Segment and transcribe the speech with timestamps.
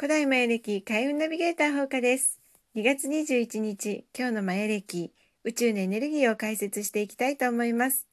[0.00, 2.40] 古代マヤ暦開運ナビゲーター放課です。
[2.74, 5.12] 2月21日、今日のマヤ暦、
[5.44, 8.08] 宇宙のエネルギーを解説していきたいと思います。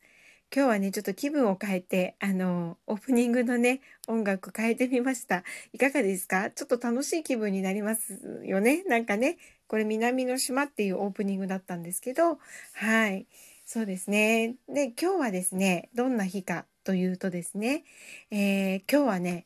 [0.53, 5.45] 今日はね、ちょっと気分を変えて、あの、オープニングのね、音楽変えてみました。
[5.71, 6.51] いかがですか？
[6.51, 8.83] ちょっと楽しい気分になりますよね。
[8.83, 9.37] なんかね、
[9.69, 12.37] これ南の島っていうオープニングだったんですけど、
[12.73, 13.27] はい。
[13.65, 14.57] そうですね。
[14.67, 17.85] で、今日はですね、どんな日かというとですね、
[18.29, 19.45] えー、今日はね、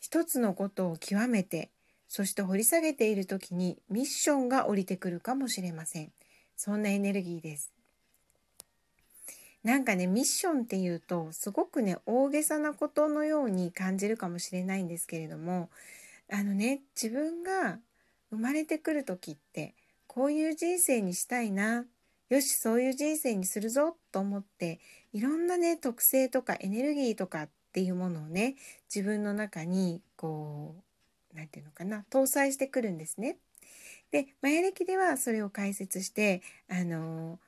[0.00, 1.70] 一つのことを極めて
[2.08, 6.12] そして掘り下げている時にミッションが降りてくるかもしれません。
[6.56, 7.72] そんなエネルギーです。
[9.66, 15.70] なんかね、ミッションっていうと、すごくね、大げさなことのように感じるかもしれないんですけれども、
[16.30, 17.80] あのね、自分が
[18.30, 19.74] 生まれてくる時って、
[20.06, 21.84] こういう人生にしたいな、
[22.28, 24.78] よし、そういう人生にするぞと思って、
[25.12, 28.54] いろんなね、特性とかエネルギーとかっていうものをね、
[28.94, 30.85] 自分の中にこう
[31.36, 33.38] 何て言うのかな搭載してくるんですね。
[34.10, 37.38] でマヤ暦ではそれを解説してあの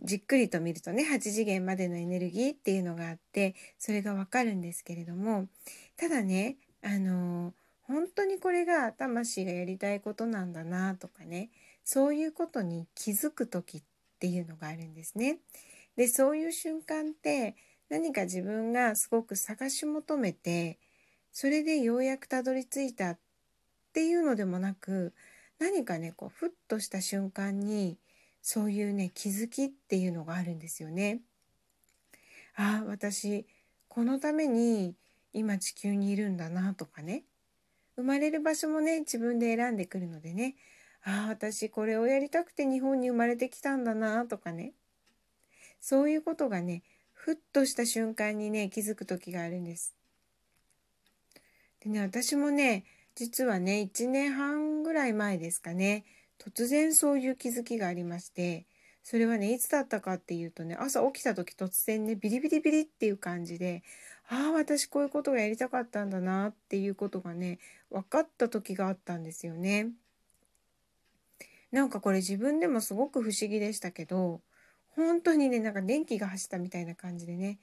[0.00, 5.46] じっくりと見るとね8次元までのエネルギーっていうのがあってそれがわかるんですけれども
[5.96, 7.52] ただねあの
[7.82, 11.50] 本当にこれが魂がやりたいことなんだなとかね
[11.84, 13.82] そういうことに気づく時っ
[14.18, 15.38] ていうのがあるんですね。
[15.96, 17.56] でそういう瞬間って
[17.88, 20.78] 何か自分がすごく探し求めて
[21.32, 23.18] それでようやくたどり着いたっ
[23.90, 25.12] っていうのでもなく
[25.58, 27.98] 何かねこうふっとした瞬間に
[28.40, 31.20] そういうね気づきっていうのがあるんですよね。
[32.54, 33.46] ああ私
[33.88, 34.94] このために
[35.32, 37.24] 今地球にいるんだなとかね
[37.96, 40.54] 生まれる場所もね自分で選んでくるのでね
[41.04, 44.72] ああ私これをやりたくて日本に生まれてきたんだなとかね
[45.80, 49.94] そういうことがねふっとした瞬間にね気づく時があるんです。
[51.80, 52.84] でね私もね
[53.20, 56.06] 実はね1年半ぐらい前ですかね
[56.42, 58.64] 突然そういう気づきがありまして
[59.02, 63.82] それはねいつだったかっていうとね朝起きた時突然ねビリビリビリっていう感じで
[64.30, 67.58] ああ私こういうことがやりたかったんだなっていうことがね
[67.90, 69.90] 分かった時があったんですよね。
[71.72, 74.40] なんかこれ自分でもすごく不思議でしたけど
[74.96, 77.58] 本当にねなんか電気が走ったみたいな感じでね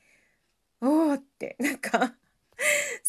[0.81, 2.13] おおってなんか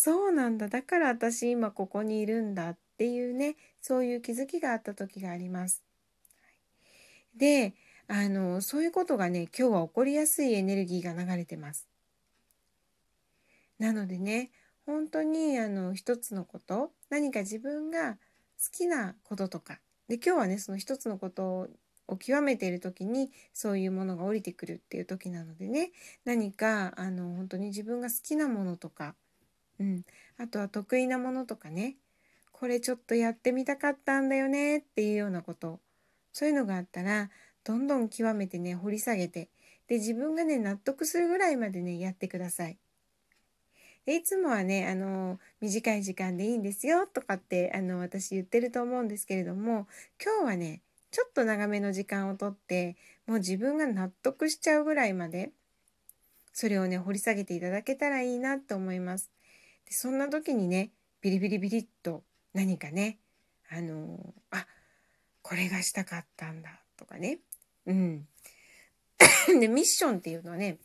[0.00, 5.82] そうなんだだから私今ここにいるんだっていうねそういう気づきがあった時があります。
[7.36, 7.75] で
[8.06, 11.88] あのそういうことがね今日は起こりやすいエネルギーが流れてます。
[13.81, 14.53] なのでね
[14.87, 18.19] 本当にあの一つのこと何か自分が好
[18.70, 21.69] きなこととかで今日はねその一つのこと
[22.06, 25.91] を極めている時にそういうものが降りてくるっていう時なのでね
[26.25, 29.16] 何かあの本当に自分が好きなものとか
[29.80, 30.04] うん、
[30.38, 31.96] あとは得意なものとかね
[32.52, 35.78] これちょっとやってみたかったんだよねっていうようなこと
[36.32, 37.30] そういうのがあったら
[37.64, 39.48] どんどん極めてね掘り下げて
[39.88, 42.78] で自分がね納得するぐらいまでねやってください。
[44.06, 49.86] でいつもはねあの短い時間でいいんですよとかってあの私言ってると思うんですけれども
[50.22, 52.96] 今日はねちょっと長めの時間をとって
[53.26, 55.50] もう自分が納得しちゃうぐらいまで
[56.54, 59.30] それをね掘り下げていただけたらいいなと思います。
[59.88, 60.91] でそんな時にね
[61.21, 62.22] ビリビリビリっと
[62.54, 63.19] 何かね
[63.71, 64.66] あのあ
[65.43, 67.38] これがしたかったんだとかね
[67.87, 68.26] うん
[69.60, 70.78] でミッションっていうのはね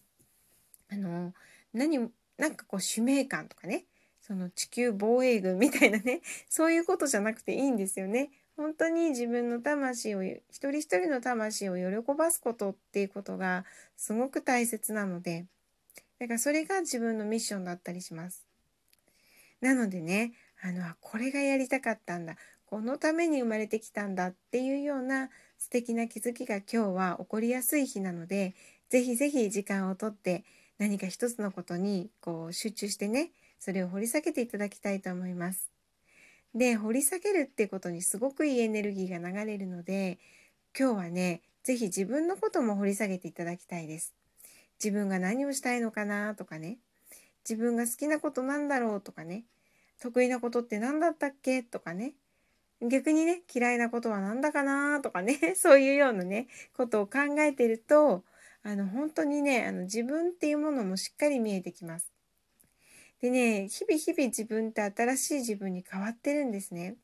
[0.91, 1.33] あの
[1.73, 3.85] 何なんかこう使命感とかね
[4.21, 8.31] その地球防衛軍みたいなねそういうことじゃなくていいんですよね。
[8.55, 13.65] 本当に自分の魂を一人一人の魂を喜ばすことっていうことが
[13.97, 15.47] すごく大切なので
[16.19, 18.52] だからそれが自分のミッションだったりします。
[19.63, 22.35] なのでねあのこれがやりたかったんだ
[22.65, 28.55] このために生まれてきたんだっていうような素敵な気づきが今日は起こりやすい日なので
[28.89, 30.43] 是非是非時間をとって
[30.79, 35.71] 何か一つのことにこう集中してねそれを掘り下げていただきたいと思います。
[36.53, 40.19] で掘り下げるってことにすごくいいエネルギーが流れるので
[40.77, 44.13] 今日はね是非自分のことも掘り下げていただきたいです。
[44.83, 46.79] 自分が何をしたいのかなとかね
[47.47, 49.43] 自分が好きなことなんだろうとかね
[49.99, 51.63] 得意なことって何だったっけ？
[51.63, 52.13] とかね。
[52.81, 55.01] 逆にね嫌いなことは何だかな？
[55.01, 55.37] とかね。
[55.55, 58.23] そういうようなねことを考えてると
[58.63, 62.11] あの本当にねあの自分っていうものもしっかり見えてきます。
[63.21, 66.97] でね日々日々自分って新しい自分に変わってるんですね。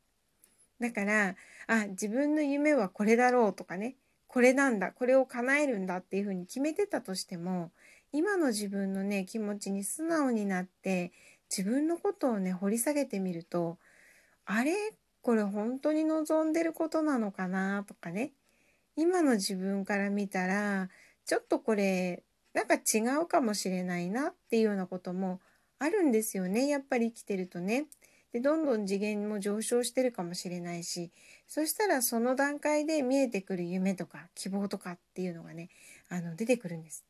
[0.79, 1.35] だから
[1.67, 3.95] あ自分の夢はこれだろうとかね。
[4.27, 7.71] これなんだこれを叶えるんだっていうふうに決めてたとしても
[8.11, 11.11] 今の自分のね気持ちに素直になって
[11.49, 13.77] 自分のことをね掘り下げてみると
[14.45, 14.73] あれ？
[15.21, 17.83] これ本当に望んでることなのかな？
[17.83, 18.31] とかね
[18.95, 20.89] 今の自分から見たら
[21.25, 22.23] ちょっとこれ
[22.53, 25.39] なんか違うかもしれないなっていうようなことも
[25.77, 27.85] あるんですよねやっぱり生きてるとね。
[28.31, 31.09] でどんどん次元も上昇してるかもしれないし
[31.47, 35.69] そしたらその段階で見えてくる夢とか希望とかっていうのがね
[36.09, 37.03] あの出てくるんです。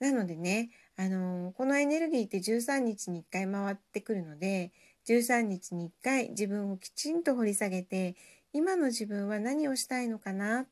[0.00, 4.72] なのでね、あのこのエネルギーって13日に1回回ってくるので
[5.06, 8.16] 13日に1回自分をきちんと掘り下げて
[8.52, 10.66] 今の自分は何をしたいのかな？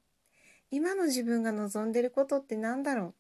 [0.71, 3.15] 今の自分が望んでることって何だろう？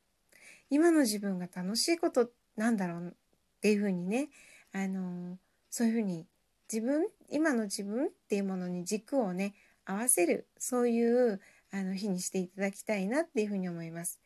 [0.71, 3.09] 今の自分が楽しいことなんだろう？
[3.09, 4.29] っていうふうにね、
[4.73, 5.37] あの
[5.71, 6.27] そういうふうに
[6.73, 9.55] 自分今の自分っていうものに軸をね
[9.85, 11.41] 合わせるそういう
[11.73, 14.21] あの日にしていただきたいなっていうふうに思います。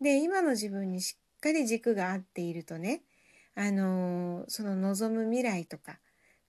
[0.00, 3.02] で今の自分にしっかり軸が合っているとね
[3.54, 5.98] あのその望む未来とか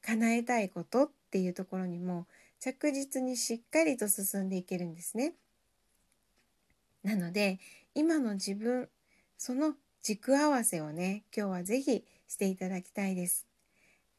[0.06, 2.28] 叶えたいことっていうところにも
[2.60, 5.34] 着実にしっかりと進んでいけるんですね。
[7.04, 7.60] なので
[7.96, 8.88] 今の自分
[9.38, 13.48] その軸合わせをね今日は是非していただきたいです。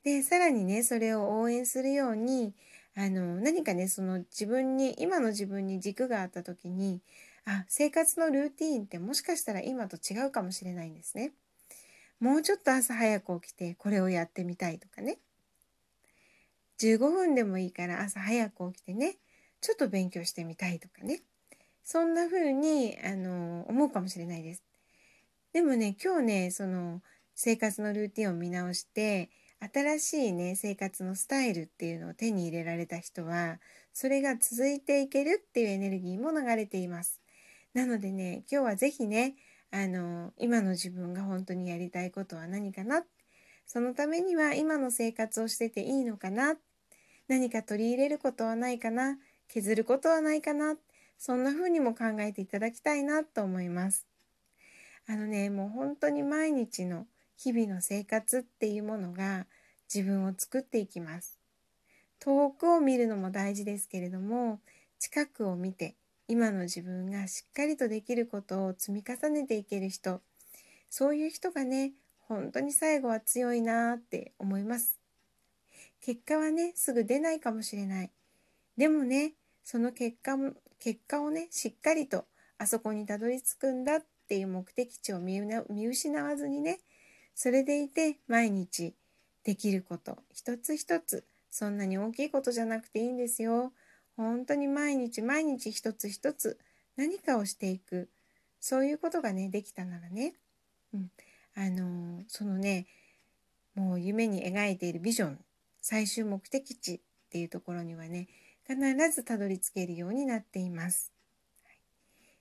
[0.04, 2.52] でさらにねそれを応援するように
[2.96, 7.00] あの何かねその自分に今の自分に軸があった時に
[7.44, 11.32] あ生活のルーティーンってもしかしたら今と違うかもしれないんですね。
[12.20, 15.18] もうちょっと朝早く起きてこれをやってみたいとかね
[16.78, 19.16] 15分でもいいから朝早く起きてね
[19.60, 21.22] ちょっと勉強してみたいとかね
[21.82, 24.62] そんな風にあの思うかもしれないです。
[25.52, 27.02] でもね今日ねその
[27.34, 29.30] 生活のルーティンを見直して
[29.72, 33.58] 新しいね生活のスタイルっていうのを手に入れられた人は
[33.92, 37.20] それが続いていけるっていうエネルギーも流れています。
[37.74, 39.34] なのでね今日は是非ね
[39.70, 43.04] あの今の自分が本当にやりたいことは何かな
[43.66, 46.56] そのためには今の生活をしてていいのかな
[47.28, 49.16] 何か取り入れることはないかな
[49.48, 50.76] 削ることはないかな
[51.16, 54.06] そんな風にも考えていただきたいなと思います。
[55.06, 59.46] あのねもう本当に毎日の日々の生活っていうものが
[59.92, 61.38] 自分を作っていきます。
[62.18, 64.60] 遠くを見るのも大事ですけれども
[64.98, 65.96] 近くを見て
[66.32, 70.22] 今の自分がしっかりとできることを積み重ねていける人
[70.88, 71.92] そういう人がね
[72.26, 74.98] 本当に最後は強いなって思います。
[76.00, 78.10] 結果はねすぐ出ないかもしれない。
[78.78, 82.24] でもねその結果も結果をねしっかりと
[82.56, 85.42] あそこにたどり着くんだっていう目的地を見
[85.86, 86.78] 失わずにね
[87.34, 88.94] それでいて毎日
[89.44, 93.74] できること一つ一つそんなに大きいことじゃなくていいんですよ。
[94.16, 96.58] 本当に毎日毎日一つ一つ
[96.96, 98.08] 何かをしていく
[98.60, 100.34] そういうことがねできたならね、
[100.94, 101.10] うん、
[101.56, 102.86] あのー、そのね
[103.74, 105.38] もう夢に描いているビジョン
[105.80, 107.00] 最終目的地っ
[107.30, 108.28] ていうところにはね
[108.66, 108.76] 必
[109.10, 111.12] ずたどり着けるようになっています。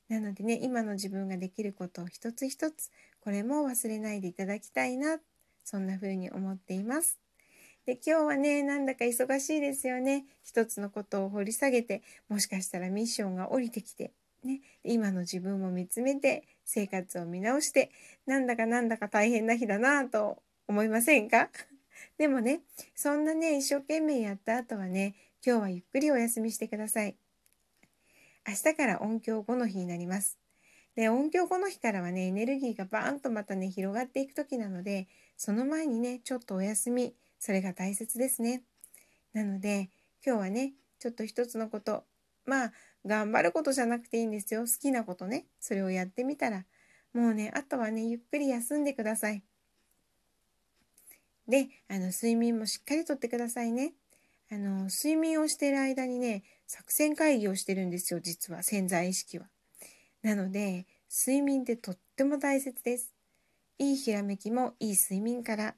[0.09, 2.91] なのでね今の自分ができることを一つ一つ
[3.21, 5.19] これも忘れないでいただきたいな
[5.63, 7.20] そんな風に思っています。
[7.91, 10.23] で今日はねなんだか忙しいですよね。
[10.45, 14.13] 一つのことを掘り下げてもしかしたらミッションが降りてきて、
[14.45, 17.91] ね、今の自分を見つめて生活を見直して
[18.25, 20.37] なんだかなんだか大変な日だなと
[20.69, 21.49] 思いませんか？
[22.17, 22.61] でもね
[22.95, 25.13] そんなね一生懸命やった後はね
[25.45, 27.17] 今日はゆっくりお休みしてください。
[28.47, 30.37] 明日から音響後の日になります。
[30.95, 38.63] で音響後の日からはねエネルギーがバーンとまたね広がっていく時なのでその前にねちょっとお休みそれが大切ですね
[39.33, 39.89] なので
[40.25, 42.05] 今日はねちょっと一つのこと
[42.45, 42.71] まあ
[43.05, 46.63] 頑張ることじゃなくていいんですよ好きなことねそれをやってみたら
[47.13, 49.43] もうねあとはねゆっくり休んでください
[51.47, 53.93] であの睡眠もしっかりとってくださいね
[54.51, 59.45] あの睡眠をしてる間にね作戦会議をしてるんですよ実は潜在意識は。
[60.23, 63.13] なので睡眠ってとっても大切です。
[63.79, 65.75] いいひらめきもいい睡眠から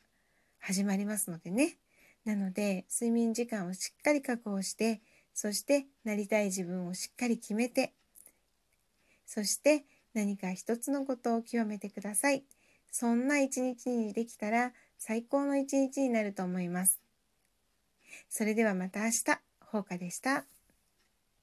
[0.65, 1.77] 始まりますのでね。
[2.23, 5.01] なので睡眠時間をしっかり確保して
[5.33, 7.91] そしてなりたい自分をしっかり決めて
[9.25, 12.43] そして何か一つのことを極めてください。
[12.91, 17.01] そんな一日にできたら最高の一日になると思います。
[18.29, 20.45] それではまた明日、ほうかでした。